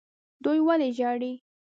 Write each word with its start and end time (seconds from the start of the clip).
دوی 0.43 0.59
ولې 0.67 0.89
ژاړي. 0.97 1.33